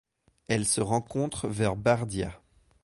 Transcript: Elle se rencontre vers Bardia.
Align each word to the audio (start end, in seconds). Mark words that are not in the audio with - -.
Elle 0.47 0.65
se 0.65 0.81
rencontre 0.81 1.47
vers 1.47 1.75
Bardia. 1.75 2.41